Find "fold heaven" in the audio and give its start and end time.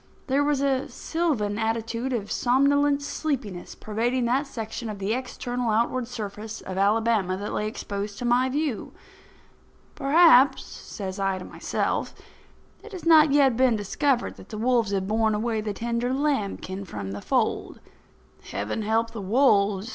17.21-18.81